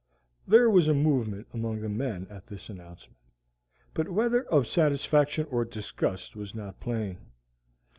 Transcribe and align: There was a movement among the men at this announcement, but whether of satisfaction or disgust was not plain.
There 0.47 0.67
was 0.67 0.87
a 0.87 0.95
movement 0.95 1.45
among 1.53 1.81
the 1.81 1.87
men 1.87 2.25
at 2.31 2.47
this 2.47 2.69
announcement, 2.69 3.19
but 3.93 4.09
whether 4.09 4.41
of 4.45 4.65
satisfaction 4.65 5.45
or 5.51 5.63
disgust 5.63 6.35
was 6.35 6.55
not 6.55 6.79
plain. 6.79 7.19